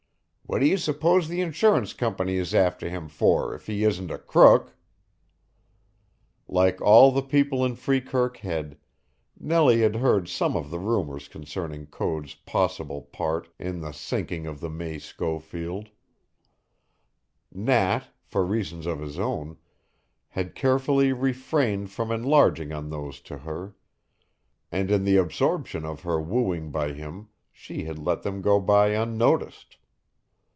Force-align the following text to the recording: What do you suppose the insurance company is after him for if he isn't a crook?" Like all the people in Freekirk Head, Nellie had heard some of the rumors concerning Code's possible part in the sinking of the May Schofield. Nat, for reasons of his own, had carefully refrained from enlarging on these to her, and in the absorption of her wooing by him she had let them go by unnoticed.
What 0.51 0.59
do 0.59 0.65
you 0.65 0.75
suppose 0.77 1.29
the 1.29 1.39
insurance 1.39 1.93
company 1.93 2.35
is 2.35 2.53
after 2.53 2.89
him 2.89 3.07
for 3.07 3.55
if 3.55 3.67
he 3.67 3.85
isn't 3.85 4.11
a 4.11 4.17
crook?" 4.17 4.75
Like 6.49 6.81
all 6.81 7.09
the 7.13 7.21
people 7.21 7.63
in 7.63 7.77
Freekirk 7.77 8.35
Head, 8.35 8.77
Nellie 9.39 9.79
had 9.79 9.95
heard 9.95 10.27
some 10.27 10.57
of 10.57 10.69
the 10.69 10.77
rumors 10.77 11.29
concerning 11.29 11.85
Code's 11.87 12.35
possible 12.35 13.01
part 13.03 13.47
in 13.59 13.79
the 13.79 13.93
sinking 13.93 14.45
of 14.45 14.59
the 14.59 14.69
May 14.69 14.99
Schofield. 14.99 15.87
Nat, 17.53 18.01
for 18.25 18.45
reasons 18.45 18.85
of 18.85 18.99
his 18.99 19.17
own, 19.17 19.55
had 20.31 20.53
carefully 20.53 21.13
refrained 21.13 21.91
from 21.91 22.11
enlarging 22.11 22.73
on 22.73 22.89
these 22.89 23.21
to 23.21 23.37
her, 23.37 23.73
and 24.69 24.91
in 24.91 25.05
the 25.05 25.15
absorption 25.15 25.85
of 25.85 26.01
her 26.01 26.19
wooing 26.19 26.71
by 26.71 26.91
him 26.91 27.29
she 27.53 27.85
had 27.85 27.97
let 27.97 28.23
them 28.23 28.41
go 28.41 28.59
by 28.59 28.89
unnoticed. 28.89 29.77